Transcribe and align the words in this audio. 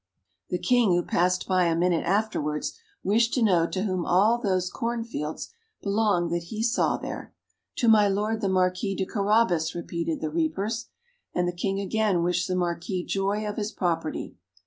The 0.49 0.57
King, 0.57 0.93
who 0.93 1.03
passed 1.03 1.47
by 1.47 1.65
a 1.65 1.75
minute 1.75 2.03
afterwards, 2.07 2.73
wished 3.03 3.35
to 3.35 3.43
know 3.43 3.67
to 3.67 3.83
whom 3.83 4.03
all 4.03 4.39
those 4.39 4.71
cornfields 4.71 5.53
belonged 5.83 6.31
that 6.31 6.45
he 6.45 6.63
saw 6.63 6.97
there. 6.97 7.35
"To 7.75 7.87
my 7.87 8.07
Lord 8.07 8.41
the 8.41 8.49
Marquis 8.49 8.95
de 8.95 9.05
Carabas," 9.05 9.75
repeated 9.75 10.19
the 10.19 10.31
reapers, 10.31 10.87
and 11.35 11.47
the 11.47 11.51
King 11.53 11.79
again 11.79 12.23
wished 12.23 12.47
the 12.47 12.55
Marquis 12.55 13.05
joy 13.05 13.45
of 13.47 13.57
his 13.57 13.71
property. 13.71 14.37